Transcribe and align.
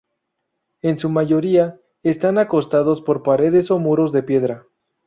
En 0.81 0.97
su 0.97 1.09
mayoría, 1.09 1.79
están 2.01 2.39
acotados 2.39 3.01
por 3.03 3.21
paredes 3.21 3.69
o 3.69 3.77
muros 3.77 4.11
de 4.11 4.23
piedras. 4.23 4.65